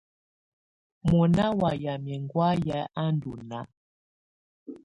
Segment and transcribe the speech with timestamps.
[1.09, 3.63] Mɔnà wa yamɛ̀á ɛŋgɔ̀áyɛ̀ à ndù nàà.